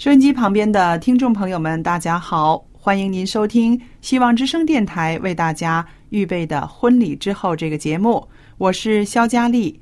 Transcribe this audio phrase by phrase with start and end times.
[0.00, 8.26] 收音机旁边的听众朋友们，大家好，欢迎您收听希望之声电台为大家预备的《婚礼之后》这个节目，
[8.56, 9.78] 我是肖佳丽。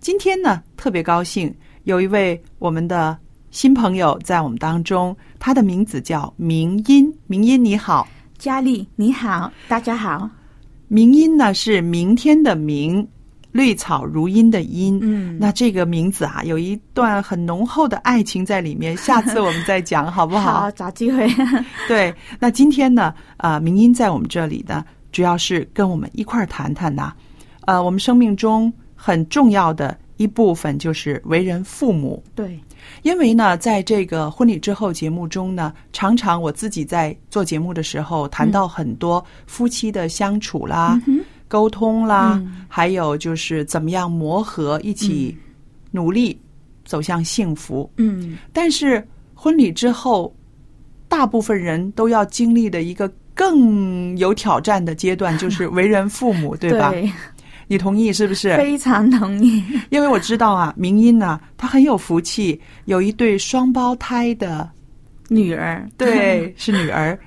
[0.00, 1.50] 今天呢，特别高兴
[1.84, 3.16] 有一位我们的
[3.50, 7.10] 新朋友在我们当中，他的名字叫明音。
[7.26, 8.06] 明音你好，
[8.36, 10.28] 佳丽你好，大家好。
[10.88, 13.08] 明音呢是明天的明。
[13.54, 18.96] 绿草如茵的茵，嗯，那这个名字啊，有一段很浓厚的爱情在里面。
[18.98, 20.62] 下次我们再讲好不好？
[20.62, 21.30] 好，找机会。
[21.86, 27.12] 对，那今天呢，啊，明音在我们这里呢，主要是跟我们一块儿谈谈呐，
[27.66, 32.20] 呃，我们生命中很重要的一部分就是为人父母。
[32.34, 32.58] 对，
[33.02, 41.00] 因为呢，在这个婚礼之后节目中呢，常常我自己在做节目的时候谈到很多夫妻的相处啦。
[41.48, 45.36] 沟通啦，还有就是怎么样磨合，一起
[45.90, 46.38] 努力
[46.84, 47.90] 走向幸福。
[47.96, 50.34] 嗯，但是婚礼之后，
[51.08, 56.92] 大部分人都要经历的一个更有挑战的阶段， 就是为人父母，对吧？
[57.66, 58.54] 你同意是不是？
[58.56, 59.62] 非常同意。
[59.90, 64.68] 因为我知道啊，明英呢，她很有福气，有一对双胞胎的
[65.28, 67.18] 女儿，对， 是女儿，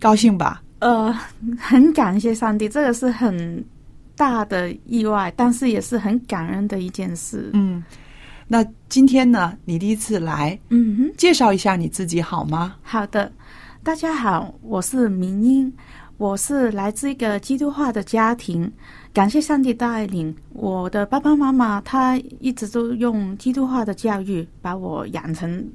[0.00, 0.60] 高兴吧？
[0.78, 1.12] 呃，
[1.58, 3.64] 很感谢上帝，这个是很
[4.14, 7.50] 大的意外，但是也是很感恩的一件事。
[7.54, 7.82] 嗯，
[8.46, 12.74] 那今天呢，你第一次来，嗯哼，介绍一下你自己好吗？
[12.82, 13.32] 好的，
[13.82, 15.72] 大家好，我是明英，
[16.18, 18.70] 我是来自一个基督化的家庭，
[19.14, 25.66] 感谢上帝带领，我的爸爸妈妈他一直都用基督化的教育把我养成。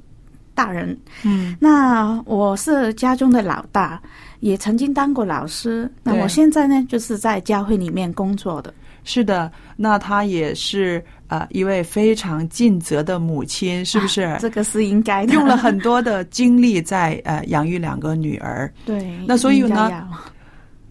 [0.54, 4.00] 大人，嗯，那我是家中的老大，
[4.42, 5.88] 也曾经当过老师。
[6.02, 8.74] 那我现在呢，就是在教会里面工作的。
[9.04, 14.36] 是的，那她也是呃一位非常尽责的母亲，是不是？
[14.40, 15.32] 这个是应该的。
[15.32, 18.72] 用了很多的精力在呃养育两个女儿。
[18.84, 20.08] 对，那所以呢，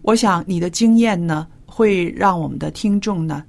[0.00, 3.44] 我想你的经验呢，会让我们的听众呢，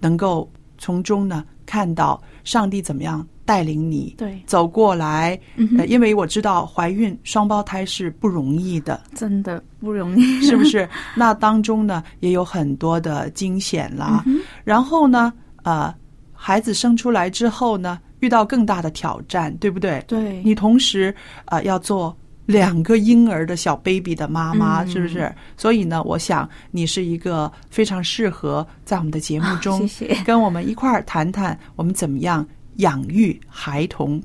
[0.00, 3.24] 能够从中呢看到上帝怎么样。
[3.48, 5.40] 带领你对走过来，
[5.78, 10.86] 呃，因为我知道怀孕双胞胎是不容易的，真的不容易，是不是？
[11.16, 14.22] 那当中呢也有很多的惊险啦。
[14.64, 15.32] 然后呢，
[15.62, 15.94] 呃，
[16.34, 20.04] 孩子生出来之后呢，遇到更大的挑战，对不对？
[20.06, 21.14] 对，你同时
[21.46, 25.34] 呃要做两个婴儿的小 baby 的妈妈，是不是？
[25.56, 32.46] 所以呢，我想你是一个非常适合在我们的节目中， 谢谢，跟我们一块儿谈谈我们怎么样。
[32.78, 34.22] 养育孩童。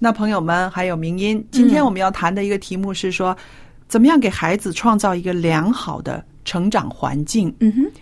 [0.00, 3.36] 那朋友们，还有明音，今天我们要谈的一个题目是说，
[3.86, 7.54] 怎么样给孩子创造一个良好的成长环境？
[7.60, 7.92] 嗯哼。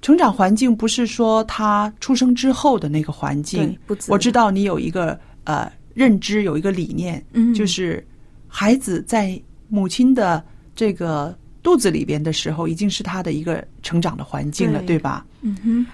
[0.00, 3.76] 成长环境不是说他出生之后的那个环境，
[4.08, 8.06] 我知道你有一个呃认知，有一个理念，嗯，就是
[8.46, 15.26] 孩子在母亲的这个肚子里边的时候，已经是他的一个成长的环境了，对吧？
[15.42, 15.86] 嗯哼。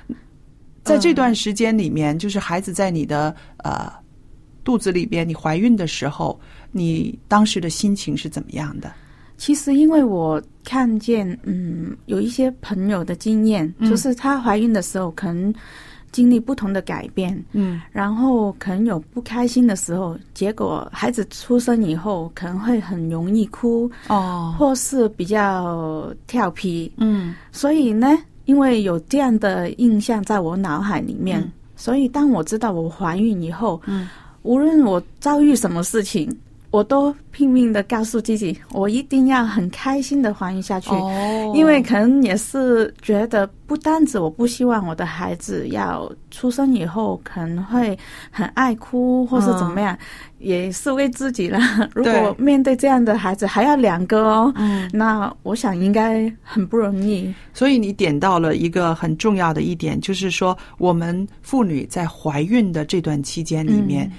[0.83, 3.91] 在这段时间里面，就是孩子在你的呃
[4.62, 6.39] 肚子里边，你怀孕的时候，
[6.73, 8.93] 你当时的心情是怎么样的？
[9.39, 13.89] 其实因为我看见，嗯，有一些朋友的经验，嗯。
[13.89, 15.55] 就是她怀孕的时候可能
[16.11, 17.81] 经历不同的改变，嗯。
[17.93, 27.35] 然后可能有不开心的时候，结果孩子出生以后可能会很容易哭，哦，或是比较调皮，嗯。
[27.53, 31.53] 所以呢，因为有这样的印象在我脑海里面，嗯。
[31.77, 34.09] 所以当我知道我怀孕以后，嗯。
[34.43, 36.29] 无论我遭遇什么事情，
[36.75, 40.91] 我都拼命的告诉自己，我一定要很开心的怀孕下去。
[40.91, 47.97] 哦，因为可能也是觉得，不单止我不希望我的孩子要出生以后可能会
[48.32, 49.97] 很爱哭，或是怎么样，
[50.38, 51.61] 也是为自己了。
[51.94, 57.32] 如果面对这样的孩子还要两个哦，嗯，那我想应该很不容易。
[57.53, 64.11] 所以你点到了一个很重要的一点，就是说我们妇女在怀孕的这段期间里面，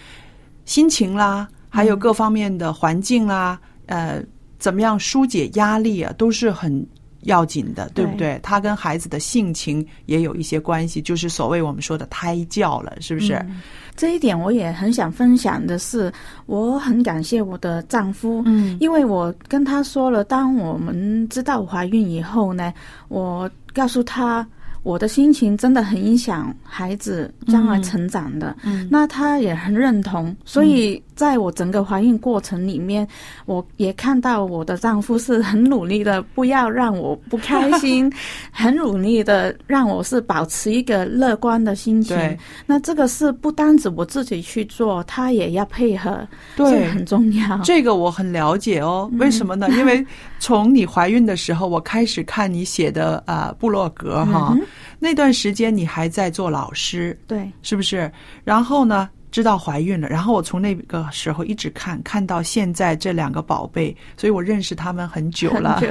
[0.63, 4.23] 心情啦，还有各方面的环境啦，呃，
[4.57, 6.85] 怎么样疏解压力啊，都是很
[7.23, 8.05] 要紧的，对。
[8.05, 8.39] 不对？
[8.41, 13.33] 他跟孩子的性情也有一些关系，就是所谓我们说的胎教了，是不是？
[13.33, 13.61] 嗯。
[13.95, 16.11] 这一点我也很想分享的是，
[16.47, 18.77] 我很感谢我的丈夫，嗯。
[18.79, 22.73] 因为我跟他说了，当我们知道怀孕以后呢，
[23.07, 24.45] 我告诉他
[24.83, 28.55] 我的心情真的很影响孩子将来成长的。
[28.63, 28.87] 嗯。
[28.91, 33.07] 那他也很认同，所以在我整个怀孕过程里面，
[33.45, 38.11] 我也看到我的丈夫是很努力的，不要让我不开心，
[38.51, 42.37] 很努力的让我是保持一个乐观的心情对。
[42.65, 47.57] 那这个是不单止我自己去做，他也要配合，对很重要。
[47.63, 49.69] 这个我很了解哦，嗯为什么呢？
[49.77, 50.05] 因为
[50.39, 54.61] 从你怀孕的时候，我开始看你写的呃部落格哈，嗯
[54.99, 58.11] 那段时间你还在做老师，对，是不是？
[58.43, 65.77] 然后呢，知道怀孕了，然后我从那个时候一直看，看到现在这两个宝贝，所以我认识他们很久了。
[65.81, 65.89] 久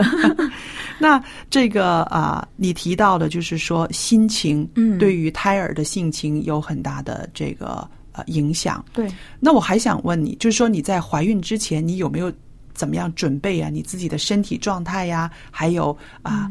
[0.99, 8.83] 那这个啊、你提到的就是说心情，嗯对于胎儿的性情有很大的这个呃影响。
[8.95, 12.33] 对，那我还想问你，就是说你在怀孕之前，你有没有
[12.73, 13.69] 怎么样准备啊？
[13.69, 16.51] 你自己的身体状态呀，还有啊、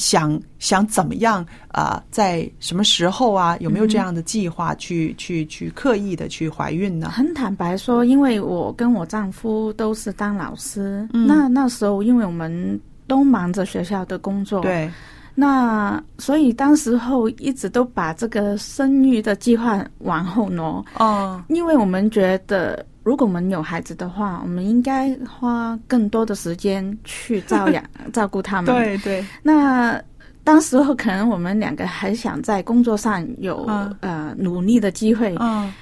[0.00, 3.56] 想想怎么样啊、在什么时候啊？
[3.60, 7.10] 有没有这样的计划去、去去刻意的去怀孕呢？
[7.10, 14.90] 很坦白说，因为我跟我丈夫都是当老师，嗯那那时候因为我们都忙着学校的工作，，对，
[15.34, 22.84] 那所以当时候一直都把这个生育的计划往后挪，哦，因为我们觉得。
[23.02, 27.82] 如果我们有孩子的话，我们应该花更多的时间去照养、
[28.12, 28.74] 照顾他们。
[28.74, 30.00] 对对，那
[30.44, 33.96] 当时候可能我们两个还想在工作上有、嗯。
[34.00, 35.72] 呃努力的机会，嗯。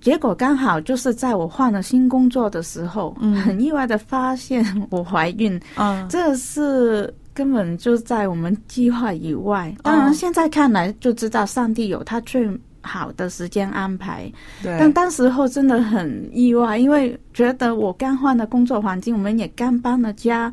[0.00, 3.34] 结果刚好就是在我换了新工作的时候，嗯。
[3.36, 9.74] 很意外的发现我怀孕，嗯，这是根本就在我们计划以外。
[9.82, 12.46] 当然，哦现在看来就知道上帝有他最
[12.84, 14.30] 好的时间安排，
[14.62, 20.52] 对，但当时候真的很意外，因为觉得我刚换了工作环境，我们也刚搬了家。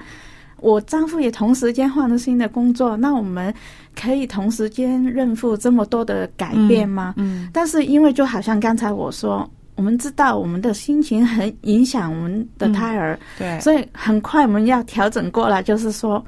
[0.61, 3.51] 我丈夫也同时间换了新的工作，那我们
[3.99, 7.15] 可以同时间应付这么多的改变吗？
[7.17, 16.23] 嗯但是因为就好像刚才我说，我们知道我们的心情很影响我们的胎儿，对，所以很快我们要调整过来，就是说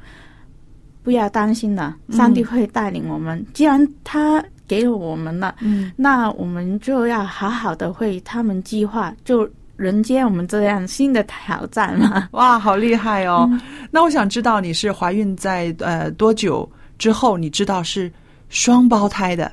[1.04, 3.46] 不要担心了，上帝会带领我们。
[3.54, 12.30] 既然他给了我们了，嗯那我们就要好好的为他们计划，就迎接我们这样新的挑战嘛。
[12.32, 13.50] 哇，好厉害哦！
[13.92, 18.12] 那我想知道你是怀孕在呃多久之后，你知道是
[18.50, 19.52] 双胞胎的？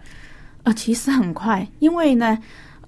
[0.62, 2.38] 呃，其实很快，因为呢，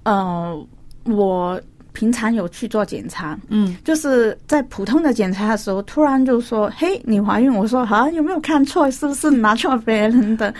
[0.03, 0.67] 呃，
[1.05, 1.59] 我
[1.91, 8.89] 平常有去做检查，嗯就是在普通的检查的时候，突然就说：“嘿，你怀孕！”我说：“啊，有没有看错？
[8.91, 10.53] 是不是拿错别人的？”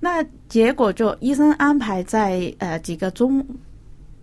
[0.00, 3.44] 那结果就医生安排在呃几个钟，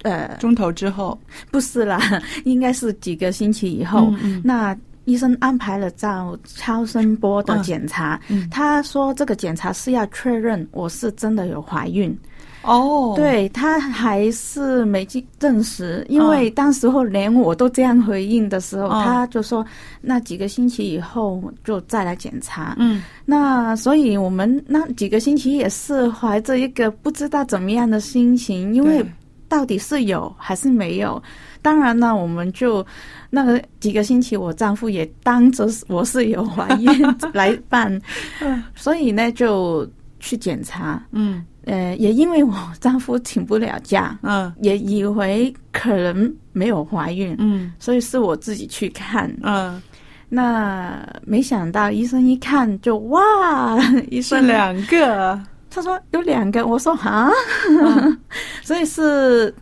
[0.04, 1.18] 呃，钟头之后，
[1.52, 2.00] 不是啦，
[2.46, 4.08] 应该是几个星期以后。
[4.12, 12.18] 嗯嗯那医生安排了照超声波的检查，嗯他说这个检查是要确认我是真的有怀孕。
[12.66, 19.66] 哦，，对他还是没证证实，因为当时候连我都这样回应的时候，嗯他就说
[20.02, 22.76] 那几个星期以后就再来检查。
[22.78, 23.04] 嗯。
[23.26, 29.06] 那所以我们那几个星期也是怀着一个不知道怎么样的心情，因为
[29.48, 31.22] 到底是有还是没有。
[31.62, 32.86] 当然呢，我们就
[33.32, 37.02] 那个几个星期，我丈夫也当着我是有怀孕
[37.34, 38.00] 来办，
[38.76, 39.88] 所以呢就
[40.20, 41.04] 去检查。
[41.12, 44.54] 嗯呃，也因为我丈夫请不了假，嗯。
[44.62, 47.74] 也以为可能没有怀孕，嗯。
[47.80, 49.36] 所以是我自己去看。
[49.42, 49.82] 嗯，
[50.30, 53.78] 那没想到医生一看就哇，
[54.10, 57.30] 医是生两个，他说有两个，我说啊，
[57.70, 58.18] 嗯。
[58.64, 59.54] 所以是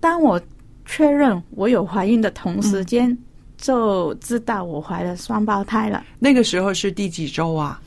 [0.00, 0.40] 当我
[0.84, 3.16] 确认我有怀孕的同时间，
[3.56, 6.02] 就知道我怀了双胞胎了。
[6.18, 7.80] 那个时候是第几周啊？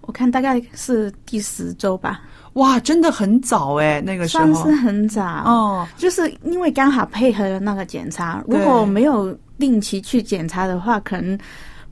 [0.00, 2.22] 我看大概是第十周吧，
[2.58, 5.24] 哇，真的很早哎，那个时候算是很早。
[5.24, 11.38] 哦，就是因为刚好配合了那个检查，如果没有定期去检查的话，可能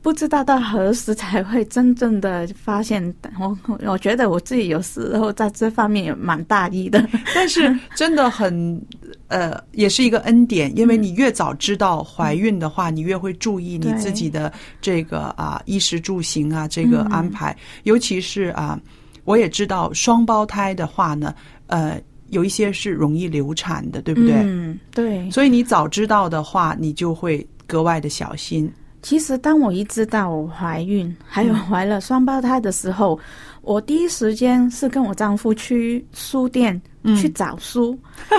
[0.02, 3.14] 不知道到何时才会真正的发现。
[3.38, 3.56] 我
[3.86, 7.04] 我觉得我自己有时候在这方面也蛮大意的。
[7.34, 8.80] 但是真的很，
[9.28, 18.78] 呃，也是一个恩典，因为你越早知道怀孕的话，你越会注意你自己的这个啊衣食住行啊这个安排，尤其是啊，
[19.26, 21.34] 我也知道双胞胎的话呢，
[21.66, 24.32] 呃，有一些是容易流产的，对不对？
[24.36, 25.30] 嗯，对。
[25.30, 28.72] 所以你早知道的话，你就会格外的小心。
[29.02, 33.18] 其实当我一知道我怀孕，还有怀了双胞胎的时候，
[33.62, 37.96] 我第一时间是跟我丈夫去书店、嗯去找书。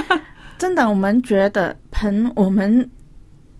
[0.57, 2.89] 真的，我们觉得朋我们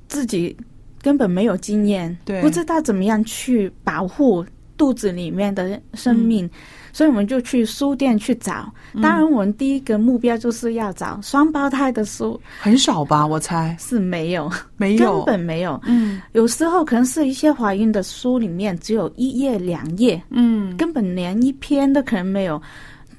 [0.10, 0.56] 自己
[1.02, 6.50] 根本没有经验，对不知道怎么样去保护肚子里面的生命，
[6.98, 8.74] 所以我们就去书店去找。
[9.04, 13.24] 当然，我们第一个目标就是要找双胞胎的书，很少吧？
[13.24, 15.80] 我猜是没有，没有，根本没有。
[15.86, 22.60] 嗯有时候可能是一些怀孕的书里面只有一页两页，嗯根本连一篇都可能没有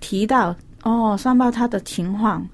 [0.00, 2.44] 提到哦双胞胎的情况。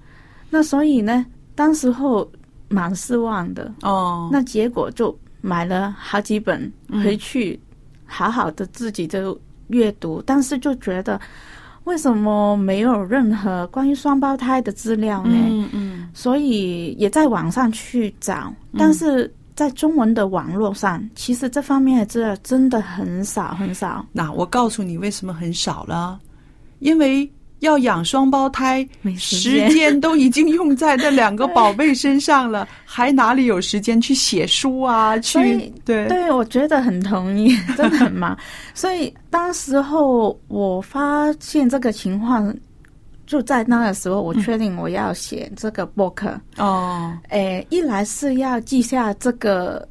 [0.50, 2.30] 那所以呢，当时候
[2.68, 3.72] 蛮失望的。
[3.80, 6.70] 哦，那结果就买了好几本
[7.02, 7.58] 回去，
[8.04, 11.20] 好好的自己就阅读，但是就觉得
[11.84, 15.36] 为什么没有任何关于双胞胎的资料呢？
[15.48, 24.04] 嗯嗯所以也在网上去找，但是在中文的网络上，其实这方面的资料真的很少很少。
[24.12, 26.18] 那我告诉你为什么很少了，
[26.78, 27.30] 因为
[27.64, 28.86] 要养双胞胎，
[29.18, 35.18] 时时间间都已经用在那两个宝贝身上了， 还哪里有时间去写书啊？
[35.18, 38.36] 去对对，我觉得很同意， 真的很忙。
[38.72, 42.54] 所以当时候我发现这个情况，
[43.26, 46.38] 就在那个时候，我确定我要写这个博客。
[46.58, 49.86] 哦，诶，一来是要记下这个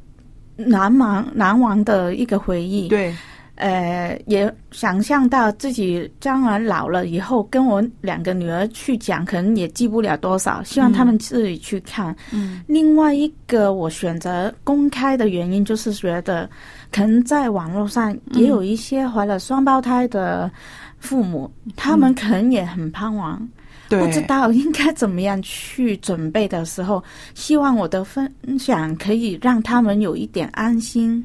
[0.56, 3.14] 难忘难忘的一个回忆，对，
[3.56, 12.14] 呃，也想象到自己将来老了以后，跟我两个女儿去讲，可能也记不了多少，希望他们自己去看。
[12.32, 16.50] 嗯另外一个我选择公开的原因，就是觉得
[16.90, 20.50] 可能在网络上也有一些怀了双胞胎的
[20.98, 23.48] 父母，他们可能也很彷徨，
[23.88, 27.00] 对，不知道应该怎么样去准备的时候，
[27.34, 31.24] 希望我的分享可以让他们有一点安心。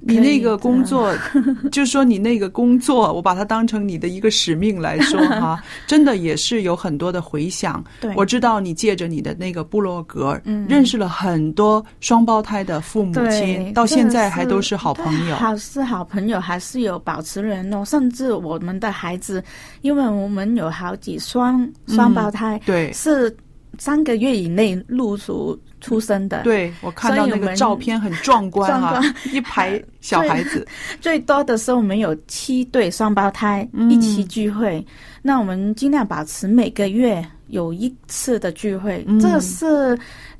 [0.00, 1.12] 你那个工作，
[1.72, 7.82] 就说你那个工作，我把它当成你的一个使命来说 哈，真的也是有很多的回响。
[8.00, 15.34] 对我知道你借着你的那个部落格，嗯认识了很多双胞胎的父母亲，到现在还都是好朋友。
[15.34, 19.42] 对好是好朋友，还是有保持联络，甚至我们的孩子，
[19.80, 23.34] 因为我们有好几双双胞胎，对是
[23.78, 30.66] 三个月以内入属出生的，，对，我看到那个照片很壮观啊壮，一排 小孩子。
[31.00, 33.90] 最多的时候我们有七对双胞胎、嗯。
[33.90, 34.84] 一起聚会，
[35.22, 39.20] 那我们尽量保持每个月有一次的聚会，嗯。
[39.20, 39.98] 这是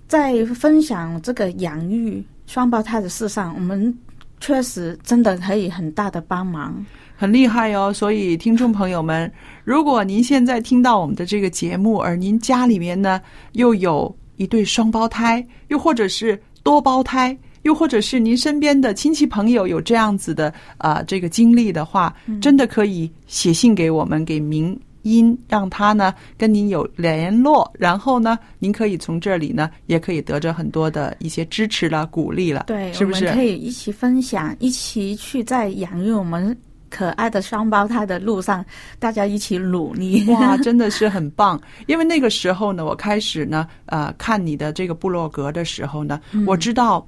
[0.09, 3.97] 在分享这个养育双胞胎的事上，我们
[4.41, 6.85] 确实真的可以很大的帮忙。
[7.19, 9.31] 很厉害哦，所以听众朋友们，
[9.67, 13.21] 如果您现在听到我们的这个节目，而您家里面呢
[13.55, 33.37] 又有一对双胞胎，又或者是多胞胎，又或者是您身边的亲戚朋友有这样子的啊、呃这个经历的话，真的可以写信给我们，给明音，让他呢跟您有联络，然后呢，您可以从这里呢也可以得着很多的一些支持了、鼓励了，对，是不是我们？
[33.37, 36.57] 可以一起分享，一起去在养育我们
[36.97, 38.65] 可爱的双胞胎的路上，
[38.99, 40.25] 大家一起努力。
[40.31, 41.61] 哇，真的是很棒！
[41.87, 47.07] 因为那个时候呢，我开始呢，呃，看你的这个部落格的时候呢，我知道，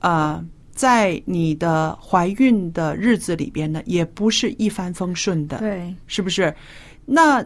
[0.00, 6.54] 呃，在你的怀孕的日子里边呢，也不是一帆风顺的，对，是不是？
[7.06, 7.42] 那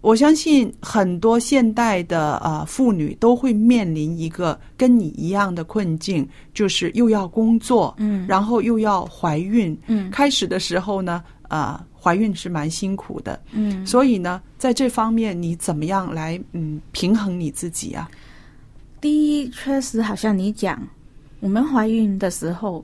[0.00, 8.26] 我相信很多现代的呃妇女都会面临一个跟你一样的困境，就是又要工作，嗯。
[8.26, 10.10] 然后又要怀孕，嗯。
[10.10, 18.10] 开始的时候呢，啊、怀孕是蛮辛苦的，嗯，所以呢，在这方面你怎么样来嗯平衡你自己啊？
[19.02, 20.80] 第一，确实好像你讲，
[21.40, 22.82] 我们怀孕的时候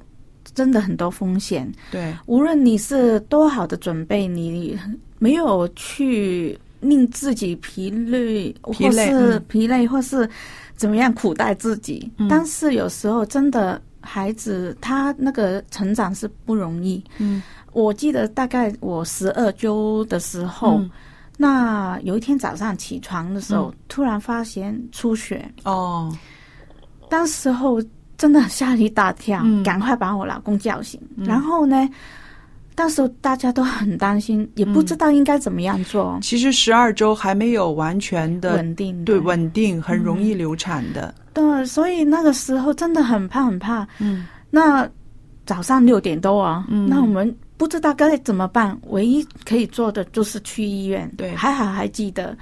[0.54, 4.78] 真的很多风险，对，无论你是多好的准备，你
[5.18, 9.44] 没有去令自己疲累，或是嗯。
[9.48, 10.28] 疲累，或是
[10.74, 12.10] 怎么样苦待自己。
[12.18, 12.28] 嗯。
[12.28, 17.02] 但是有时候真的，孩子他那个成长是不容易。
[17.18, 17.42] 嗯。
[17.72, 20.90] 我记得大概我十二周的时候，嗯。
[21.36, 23.74] 那有一天早上起床的时候，嗯。
[23.88, 26.10] 突然发现出血，哦，
[27.10, 27.82] 当时候
[28.16, 29.62] 真的吓了一大跳，嗯。
[29.62, 31.00] 赶快把我老公叫醒。
[31.16, 31.88] 然后呢，
[32.76, 39.04] 当时候大家都很担心，也不知道应该怎么样做，其实十二周还没有完全的稳定的。
[39.06, 41.12] 对稳定，很容易流产的。
[41.32, 43.88] 对，所以那个时候真的很怕很怕。
[43.98, 44.26] 嗯。
[44.50, 44.88] 那
[45.46, 46.86] 早上六点多啊，嗯。
[46.86, 51.10] 那我们不知道该怎么办，唯一可以做的就是去医院。
[51.16, 51.34] 对。
[51.34, 52.36] 还好还记得，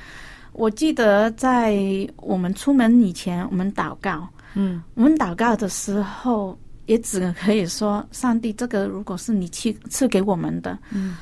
[0.52, 1.78] 我记得在
[2.16, 4.28] 我们出门以前，我们祷告。
[4.54, 4.82] 嗯。
[4.94, 11.16] 我们祷告的时候，也只可以说：上帝，这个如果是你赐赐给我们的，嗯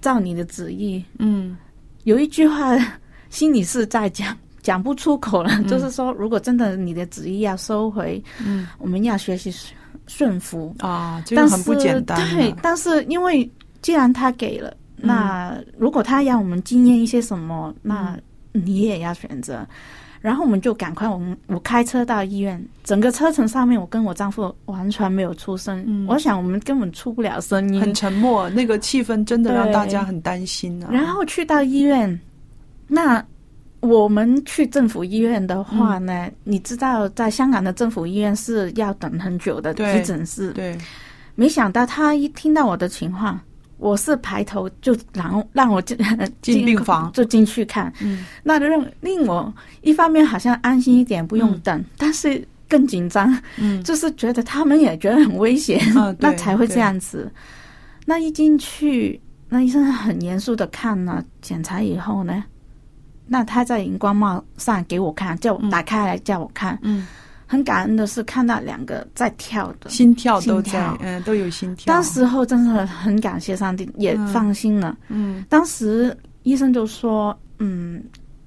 [0.00, 1.04] 照你的旨意。
[1.18, 1.56] 嗯
[2.04, 2.76] 有一句话，
[3.28, 9.54] 心里是在讲，讲不出口了，嗯就是说，如果真的你的旨意要收回，嗯我们要学习
[10.06, 10.74] 顺服。
[10.78, 12.30] 啊，这个但是很不简单啊。
[12.34, 13.48] 对，但是因为
[13.82, 18.18] 既然他给了，那如果他让我们经验一些什么，那
[18.52, 19.66] 你也要选择。
[20.20, 25.82] 然后我们就赶快，我们我开车到医院，整个车程上面，我跟我丈夫完全没有出声。
[25.86, 27.94] 嗯我想我们根本出不了声音很。
[27.94, 30.90] 沉默，那个气氛真的让大家很担心啊。
[30.92, 32.20] 然后去到医院，
[32.86, 33.24] 那
[33.80, 40.52] 我们去政府医院的话呢，嗯你知道，在香港的政府医院是要等很久的急诊室。
[40.52, 40.76] 对，
[41.34, 43.40] 没想到他一听到我的情况，
[43.80, 45.98] 我是排头就让让我进
[46.42, 47.10] 进病房。
[47.12, 48.24] 就进去看，嗯。
[48.42, 53.82] 那令令我一方面好像安心一点，不用嗯等，但是更紧张，嗯。
[53.82, 57.32] 就是觉得他们也觉得很危险，嗯那才会这样子。
[58.04, 62.44] 那一进去，那医生很严肃的看了检查以后呢，
[63.26, 66.78] 那他在荧光帽上给我看，叫打开来叫我看。
[66.82, 67.06] 嗯，
[67.50, 71.92] 很感恩的是看到两个在跳的，心跳都在嗯，都有心跳。
[71.92, 74.96] 当时候真的很感谢上帝，也嗯放心了。
[75.08, 78.00] 嗯当时医生就说：“嗯，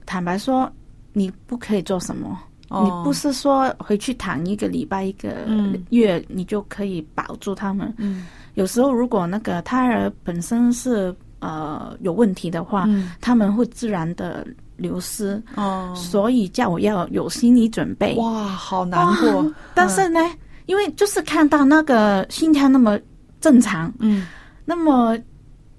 [0.06, 0.72] 坦白说，
[1.12, 2.40] 你不可以做什么。
[2.70, 7.94] 哦你不是说回去躺一个礼拜、一个嗯月，你就可以保住他们。
[7.98, 18.16] 嗯有时候如果那个胎儿本身是呃有问题的话，嗯他们会自然的流失，哦，所以叫我要有心理准备。
[18.16, 19.42] 哇，好难过。
[19.42, 19.52] 哇。
[19.74, 20.20] 但是呢，
[20.66, 23.00] 因为就是看到那个心跳那么
[23.40, 24.26] 正常，嗯。
[24.66, 25.18] 那么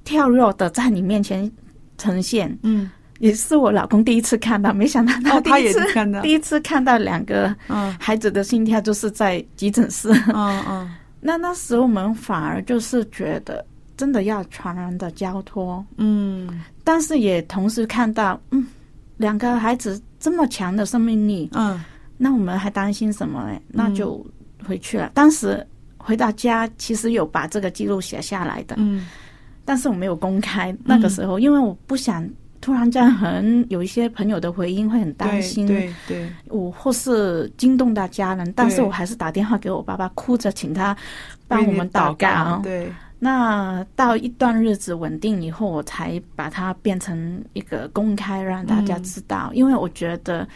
[0.04, 1.50] 跳跃的在你面前
[1.98, 2.90] 呈现，嗯。
[3.20, 6.20] 也是我老公第一次看到，没想到哦他也第一次、是看到。
[6.20, 7.94] 第一次看到两个嗯。
[7.98, 10.10] 孩子的心跳就是在急诊室。
[10.34, 10.94] 嗯嗯。
[11.20, 13.64] 那那时候我们反而就是觉得，
[13.96, 16.62] 真的要全然的交托，嗯。
[16.82, 18.66] 但是也同时看到，嗯，
[19.16, 21.82] 两个孩子这么强的生命力，嗯
[22.16, 23.58] 那我们还担心什么呢？
[23.68, 24.24] 那就
[24.66, 25.10] 回去了。
[25.14, 25.66] 当时
[25.98, 29.06] 回到家，其实有把这个记录写下来的，嗯
[29.64, 30.74] 但是我没有公开。
[30.84, 32.28] 那个时候，因为我不想
[32.60, 40.96] 突然间很有一些朋友的回应会很担对心，对对，我或是惊动到家人，但是我还是打电话给我爸爸，哭着请他
[41.48, 42.60] 帮我们祷告。
[42.62, 42.92] 对，
[43.24, 49.50] 那到一段日子稳定以后，我才把它变成一个公开，让大家知道。
[49.54, 50.46] 因为我觉得，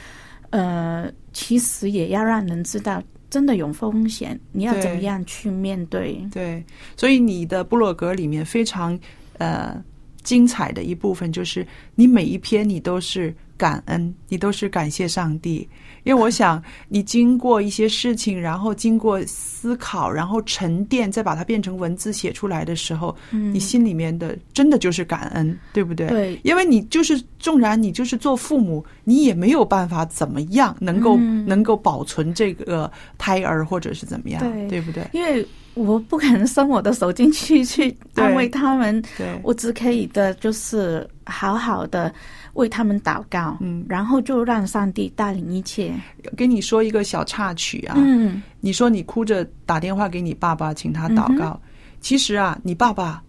[0.51, 6.23] 呃，其实也要让人知道，真的有风险，你要怎么样去面对。
[6.31, 6.63] 对，
[6.95, 9.01] 所以你的部落格里面非常
[9.39, 9.83] 呃
[10.23, 15.69] 精彩的一部分，就是你每一篇你都是感恩，你都是感谢上帝，
[16.05, 23.53] 因为我想你经过一些事情，然后经过思考，然后沉淀，再把它变成文字写出来的时候，嗯。
[23.53, 26.07] 你心里面的真的就是感恩，对不对？
[26.07, 26.41] 对。
[26.45, 31.45] 因为你就是纵然你就是做父母，你也没有办法怎么样能够、嗯。
[31.45, 34.69] 能够保存这个胎儿或者是怎么样，对。
[34.69, 35.05] 对不对？
[35.13, 35.45] 因为
[35.75, 42.13] 我不可能伸我的手进去去安慰他们，对，我只可以的就是好好的
[42.59, 45.95] 为他们祷告，嗯然后就让上帝带领一切。
[46.37, 51.59] 跟你说一个小插曲啊，嗯，你说你哭着打电话给你爸爸，请他祷告。
[52.01, 53.23] 其实啊，你爸爸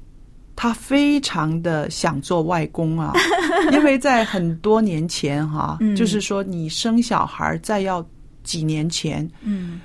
[0.55, 3.13] 他非常的想做外公啊，
[3.71, 8.05] 因为在很多年前哈、嗯就是说你生小孩再要
[8.43, 9.79] 几年前，嗯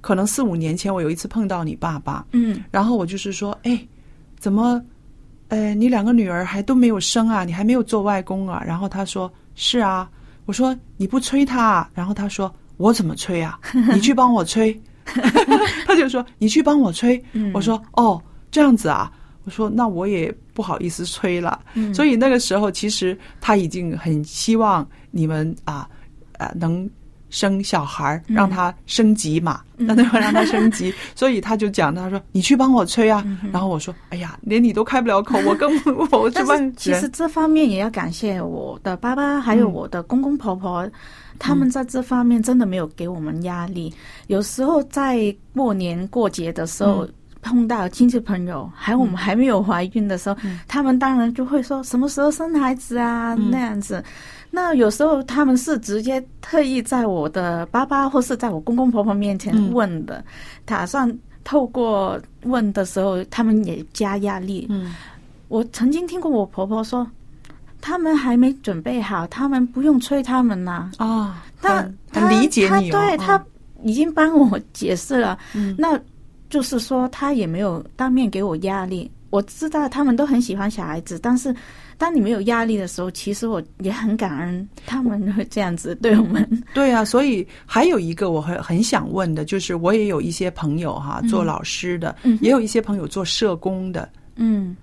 [0.00, 3.78] 可能四五年前，我有一次碰到你爸爸，嗯然后我就是说，哎，
[4.38, 4.82] 怎么？
[5.52, 8.62] 呃，你两个女儿还都没有生啊，你还没有做外公啊？
[8.66, 10.08] 然后他说是啊。
[10.46, 11.90] 我说你不催他啊？
[11.94, 13.60] 然后他说我怎么催啊？
[13.92, 14.72] 你去帮我催。
[15.86, 17.22] 他就说你去帮我催。
[17.52, 19.12] 我说哦，这样子啊。
[19.44, 21.60] 我说那我也不好意思催了。
[21.92, 25.86] 所以那个时候其实他已经很希望你们啊，
[26.38, 26.88] 呃，能。
[27.32, 35.72] 生小孩让他升级嘛，那那会让他升级， 所以他就讲，他说：“你去帮我催啊。”然后我说：“哎呀，连你都开不了口，我更
[36.12, 36.72] 我这么……
[36.76, 40.86] 其实这方面也要感谢我的爸爸，还有我的公公婆婆，
[41.38, 43.90] 他们在这方面真的没有给我们压力。
[44.26, 47.08] 有时候在过年过节的时候
[47.40, 50.36] 碰到亲戚朋友，还有我们还没有怀孕的时候，
[50.68, 53.34] 他们当然就会说什么时候生孩子啊？
[53.50, 54.04] 那样子。”
[54.54, 60.22] 那有时候他们是直接特意在我的爸爸或是在我公公婆婆面前问的，
[60.66, 61.10] 打算
[61.42, 64.66] 透过问的时候，他们也加压力。
[64.68, 64.94] 嗯，
[65.48, 67.10] 我曾经听过我婆婆说，
[67.80, 70.92] 他们还没准备好，他们不用催他们呐。
[70.98, 73.42] 啊，他他理解你，对他
[73.82, 75.38] 已经帮我解释了。
[75.54, 75.98] 嗯，那
[76.50, 79.10] 就是说他也没有当面给我压力。
[79.30, 81.56] 我知道他们都很喜欢小孩子，但是。
[82.02, 86.64] 当你没有压力的时候，其实我也很感恩他们会这样子对我们。
[86.74, 94.76] 对啊，所以还有一个我很很想问的，就是我也有一些朋友哈，做老师的，也有一些朋友做社工的，嗯，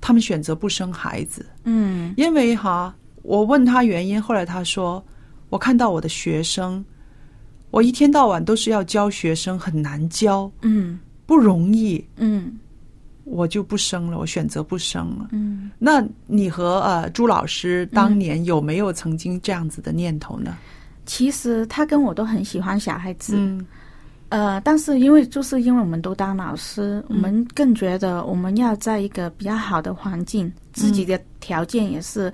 [0.00, 5.00] 他们选择不生孩子，嗯，因为哈，我问他原因，后来他说，
[5.50, 6.84] 我看到我的学生，
[7.70, 12.58] 我一天到晚都是要教学生，很难教，嗯，不容易，嗯。
[13.28, 15.28] 我就不生了，我选择不生了。
[15.32, 20.56] 嗯，那你和呃朱老师当年有没有曾经这样子的念头呢？
[21.06, 23.66] 其实他跟我都很喜欢小孩子，嗯，
[24.28, 32.32] 呃，但是因为就是因为我们都当老师，我们更觉得我们要在一个比较好的环境，自己的条件也是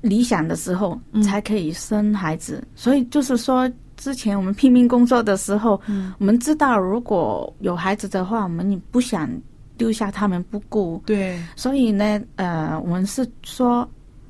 [0.00, 2.66] 理想的时候才可以生孩子。
[2.74, 9.30] 所以就是说，之前我们拼命工作的时候，嗯，我们知道如果有孩子的话，我们也不想。
[9.82, 13.88] 丢下他们不顾，对，所以呢，呃，我们是说，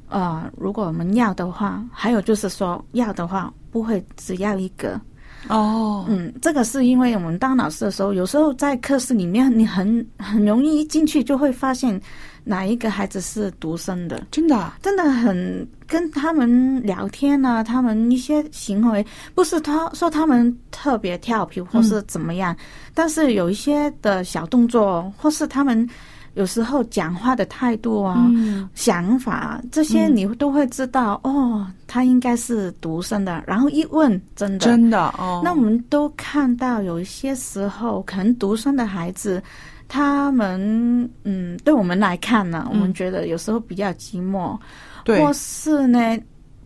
[0.09, 5.01] 呃，如果我们要的话，还有就是说要的话，不会只要一个。
[5.49, 12.01] 哦，嗯，这个是因为我们当老师的时候，有时候在课室里面，你很很容易一进去就会发现。
[12.45, 14.21] 哪一个孩子是独生的？
[14.33, 22.57] 真的，真的很跟他们聊天啊，他们一些行为不是他说他们特别调皮或是怎么样，
[22.95, 25.89] 但是有一些的小动作，或是他们
[26.35, 28.31] 有时候讲话的态度啊、
[28.75, 33.43] 想法这些，你都会知道哦，他应该是独生的。
[33.47, 34.59] 然后一问，真的。
[34.59, 39.43] 真的哦，那我们都看到有一些时候，可能独生的孩子。
[39.89, 40.59] 他们
[41.25, 44.59] 嗯，对我们来看呢，我们觉得有时候比较寂寞，
[45.05, 45.99] 对，或是呢，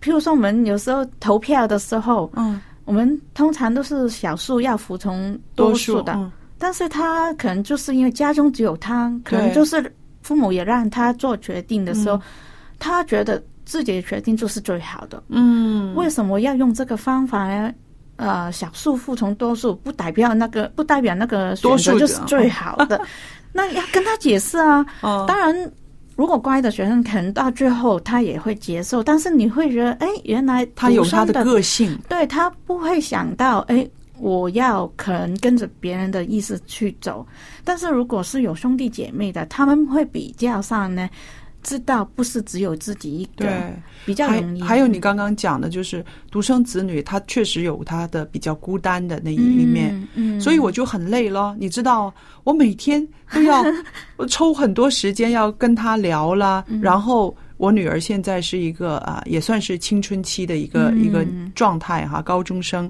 [0.00, 6.16] 譬如说我们有时候投票的时候，嗯，我们通常都是少数要服从多数的，
[6.58, 9.92] 但是他可能就是因为家中只有他，可能就是
[10.22, 12.20] 父母也让他做决定的时候，
[12.78, 17.72] 他觉得自己的决定就是最好的，嗯，为什么要用这个方法呢？
[18.16, 22.98] 呃，少数服从多数，不代表那个不代表那个选择就是最好的。
[23.52, 24.82] 那要跟他解释啊。
[25.28, 25.54] 当然，
[26.14, 29.02] 如果乖的学生，可能到最后他也会接受。
[29.02, 33.86] 但是你会觉得，哎，原来他有他的个性，对他不会想到，哎，
[34.18, 37.26] 我要可能跟着别人的意思去走。
[37.64, 41.08] 但是如果是有兄弟姐妹的，他们会比较上呢。
[41.62, 43.74] 知道不是只有自己一个，对，
[44.04, 44.62] 比较容易。
[44.62, 51.56] 还有你刚刚讲的，就是独生子女，他确实有他的比较孤单的那一面，嗯，所以我就很累了。
[51.58, 53.64] 你知道，我每天都要
[54.30, 56.64] 抽很多时间要跟他聊了。
[56.80, 62.88] 然后我女儿现在是一个啊，也算是青春期的一个一个状态哈，高中生，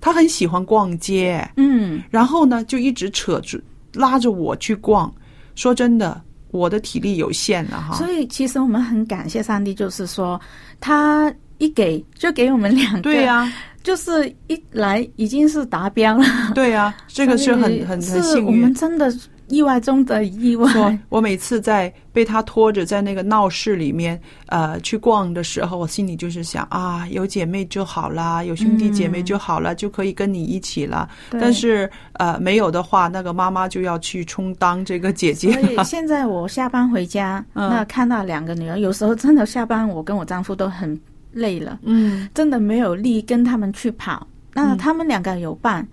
[0.00, 3.60] 她很喜欢逛街，嗯，然后呢就一直扯着
[3.92, 5.12] 拉着我去逛。
[5.54, 6.20] 说真的。
[6.52, 10.40] 我的体力有限了哈，所以其实我们很感谢上帝，就是说
[10.80, 13.52] 他一给就给我们两个，对呀，
[13.84, 19.14] 就是一来已经是达标了，对呀，这个是很很很幸运，我们真的。
[19.50, 20.98] 意外中的意外。
[21.08, 31.08] 我每次在被他拖着在那个闹市里面呃去逛的时候，我心里就是想啊，有姐妹就好啦，有兄弟姐妹就好了，就可以跟你一起了。
[31.32, 35.52] 但是呃没有的话，那个妈妈就要去充当这个姐姐。
[35.52, 40.98] 所以现在我下班回家，那看到两个女儿，有时候真的下班，我跟我丈夫都很
[41.32, 44.26] 累了，嗯，真的没有力跟他们去跑。
[44.54, 45.86] 那他们两个有伴。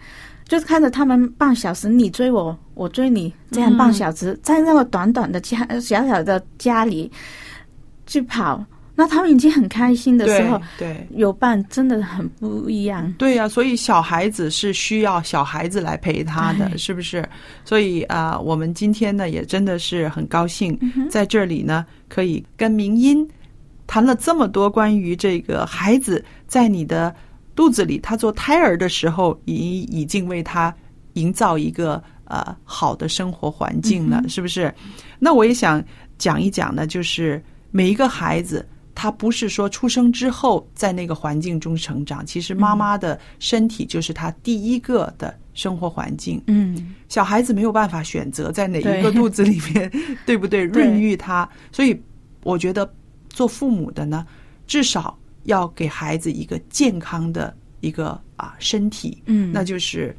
[0.47, 7.11] 就是看着他们半小时你追我，我追你，这样半小时、在那个短短的家小小的家里
[8.05, 8.63] 去跑，
[8.95, 13.13] 那他们已经很开心的时候，对，有伴真的很不一样。
[13.17, 17.27] 对呀、所以小孩子是需要小孩子来陪他的，是不是？
[17.65, 23.27] 所以啊、呃我们今天呢也真的是很高兴，嗯在这里呢可以跟明音
[23.85, 27.13] 谈了这么多关于这个孩子在你的
[27.57, 30.73] 肚子里，他做胎儿的时候，已已经为他
[31.13, 34.73] 营造一个呃好的生活环境了，是不是？
[35.17, 35.83] 那我也想
[36.19, 38.65] 讲一讲呢，就是每一个孩子。
[38.99, 46.41] 他不是说出生之后在那个环境中成长，其实妈妈的身体就是他第一个的生活环境。
[46.47, 49.91] 嗯，小孩子没有办法选择在哪一个肚子里面，
[50.25, 50.67] 对不对？
[50.69, 51.95] 对 孕育他，所以
[52.41, 52.91] 我觉得
[53.29, 54.25] 做父母的呢，
[54.65, 55.15] 至少
[55.47, 60.15] 要给孩子一个健康的一个啊身体，嗯那就是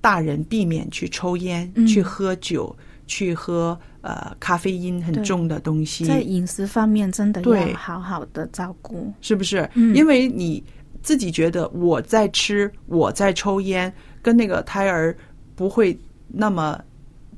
[0.00, 2.74] 大人避免去抽烟、嗯去喝酒、
[3.06, 9.12] 去喝呃咖啡因很重的东西，在饮食方面真的要好好的照顾。
[9.20, 9.68] 是不是？
[9.74, 10.62] 嗯因为你
[11.02, 15.16] 自己觉得我在吃，我在抽烟，跟那个胎儿
[15.54, 16.78] 不会那么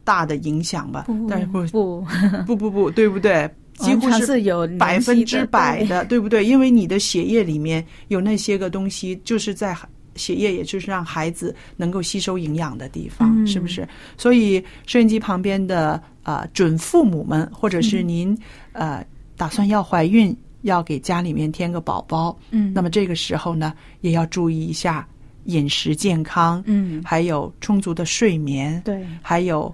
[0.04, 1.06] 大的影响吧？
[1.28, 2.04] 但是不 不，
[2.46, 3.48] 不不不，对不对？
[3.78, 4.40] 几乎是
[4.78, 6.18] 百分之百的，对。
[6.18, 6.44] 不对？
[6.44, 9.76] 因为你的血液里面有那些个东西，就是在
[10.14, 13.46] 血液，也就是让孩子能够吸收营养的地方，嗯。
[13.46, 13.86] 是不是？
[14.16, 18.36] 所以收音机旁边的呃准父母们，或者是您、
[18.72, 19.04] 呃
[19.36, 22.72] 打算要怀孕，要给家里面添个宝宝，嗯。
[22.72, 25.06] 那么这个时候呢，也要注意一下
[25.44, 27.02] 饮食健康，嗯。
[27.04, 29.70] 还有充足的睡眠，对，还有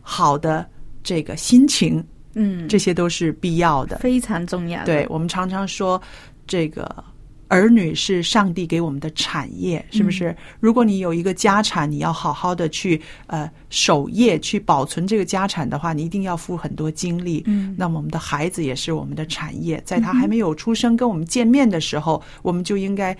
[0.00, 0.68] 好的
[1.04, 3.98] 这个心情，嗯，这些都是必要的。
[3.98, 4.86] 非常重要的。
[4.86, 6.00] 对我们常常说，
[6.46, 7.04] 这个
[7.48, 10.36] 儿女是上帝给我们的产业，是不是？
[10.60, 17.42] 如果你有一个家产，你要好好的去呃守业，去保存这个家产的话，你一定要付很多精力。
[17.46, 23.16] 嗯那么我们的孩子也是我们的产业，在他还没有出生跟我们见面的时候，我们就应该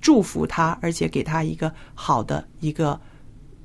[0.00, 2.98] 祝福他，而且给他一个好的一个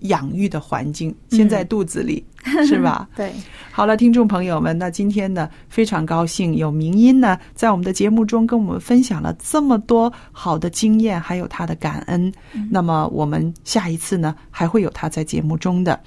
[0.01, 2.23] 养育的环境，先在肚子里，
[2.67, 3.07] 是吧？
[3.15, 3.33] 对，
[3.71, 12.31] 好了，听众朋友们，那今天呢，非常高兴有明音呢，在我们的节目中跟我们分享了这么多好的经验，还有他的感恩。
[12.69, 15.99] 那么我们下一次呢，还会有他在节目中的。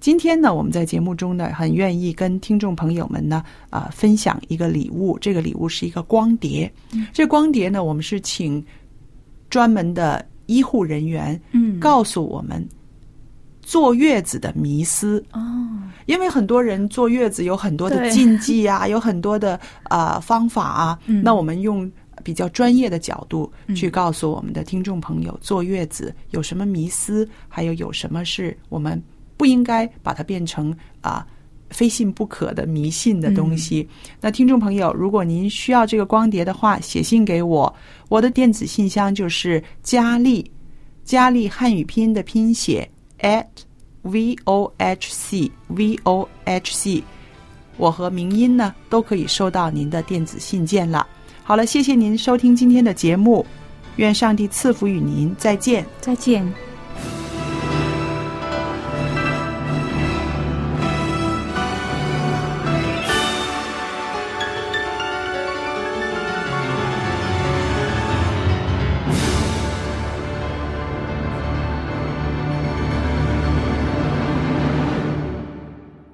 [0.00, 5.18] 今天呢，我们在节目中呢，很愿意跟听众朋友们呢，啊、分享一个礼物。
[5.20, 6.72] 这个礼物是一个光碟。
[7.12, 8.64] 这光碟呢，我们是请
[9.50, 12.64] 专门的医护人员，嗯告诉我们
[13.68, 15.22] 坐月子的迷思。
[15.32, 15.40] 哦，
[16.06, 20.98] 因为很多人坐月子有很多的禁忌啊，有很多的呃方法啊。
[21.04, 21.90] 嗯那我们用
[22.24, 29.02] 比较专业的角度去告诉我们的听众朋友，坐月子有什么迷思，还有有什么是我们
[29.36, 31.26] 不应该把它变成啊。
[31.70, 33.86] 非信不可的迷信的东西。
[34.22, 37.74] 那听众朋友，如果您需要这个光碟的话，写信给我，
[38.08, 40.50] 我的电子信箱就是佳丽，
[41.04, 42.88] 佳丽汉语拼音的拼写
[43.20, 43.46] at
[44.02, 47.02] v o h c v o h c，
[47.76, 51.06] 我和明音呢都可以收到您的电子信件了。
[51.42, 53.44] 好了，谢谢您收听今天的节目，
[53.96, 55.84] 愿上帝赐福与您，再见。
[56.00, 56.67] 再见。